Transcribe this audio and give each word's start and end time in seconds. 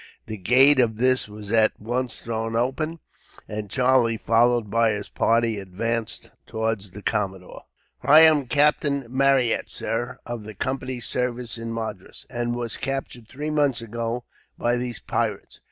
The 0.25 0.37
gate 0.37 0.79
of 0.79 0.97
this 0.97 1.29
was 1.29 1.51
at 1.51 1.79
once 1.79 2.23
thrown 2.23 2.55
open, 2.55 2.97
and 3.47 3.69
Charlie, 3.69 4.17
followed 4.17 4.67
by 4.71 4.93
his 4.93 5.09
party, 5.09 5.59
advanced 5.59 6.31
towards 6.47 6.89
the 6.89 7.03
commodore. 7.03 7.65
"I 8.01 8.21
am 8.21 8.47
Captain 8.47 9.05
Marryat, 9.07 9.69
sir, 9.69 10.17
of 10.25 10.41
the 10.43 10.55
Company's 10.55 11.05
service 11.05 11.59
in 11.59 11.71
Madras; 11.71 12.25
and 12.31 12.55
was 12.55 12.77
captured 12.77 13.27
three 13.27 13.51
months 13.51 13.79
ago 13.79 14.23
by 14.57 14.75
these 14.75 14.99
pirates. 14.99 15.59